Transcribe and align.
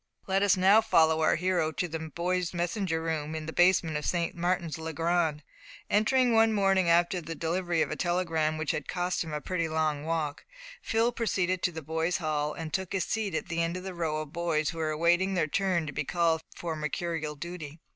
Let 0.25 0.41
us 0.41 0.57
now 0.57 0.81
follow 0.81 1.21
our 1.21 1.35
hero 1.35 1.71
to 1.73 1.87
the 1.87 1.99
boy 1.99 2.41
messengers' 2.53 3.03
room 3.03 3.35
in 3.35 3.45
the 3.45 3.53
basement 3.53 3.97
of 3.97 4.05
St. 4.07 4.33
Martin's 4.33 4.79
le 4.79 4.93
Grand. 4.93 5.43
Entering 5.91 6.33
one 6.33 6.53
morning 6.53 6.89
after 6.89 7.21
the 7.21 7.35
delivery 7.35 7.83
of 7.83 7.91
a 7.91 7.95
telegram 7.95 8.57
which 8.57 8.71
had 8.71 8.87
cost 8.87 9.23
him 9.23 9.31
a 9.31 9.39
pretty 9.39 9.67
long 9.69 10.03
walk, 10.03 10.43
Phil 10.81 11.11
proceeded 11.11 11.61
to 11.61 11.71
the 11.71 11.83
boys' 11.83 12.17
hall, 12.17 12.53
and 12.55 12.73
took 12.73 12.93
his 12.93 13.03
seat 13.05 13.35
at 13.35 13.47
the 13.47 13.61
end 13.61 13.77
of 13.77 13.83
the 13.83 13.93
row 13.93 14.19
of 14.23 14.33
boys 14.33 14.71
who 14.71 14.79
were 14.79 14.89
awaiting 14.89 15.35
their 15.35 15.45
turn 15.45 15.85
to 15.85 15.93
be 15.93 16.03
called 16.03 16.41
for 16.55 16.75
mercurial 16.75 17.35
duty. 17.35 17.79